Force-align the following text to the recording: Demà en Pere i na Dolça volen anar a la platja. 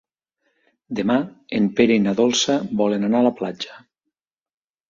Demà 0.99 1.17
en 1.59 1.69
Pere 1.79 1.97
i 2.01 2.03
na 2.07 2.15
Dolça 2.21 2.57
volen 2.83 3.09
anar 3.11 3.21
a 3.21 3.29
la 3.31 3.37
platja. 3.43 3.79